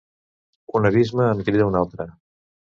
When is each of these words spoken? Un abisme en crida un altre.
Un 0.79 0.87
abisme 0.91 1.29
en 1.35 1.45
crida 1.51 1.71
un 1.71 1.81
altre. 1.85 2.11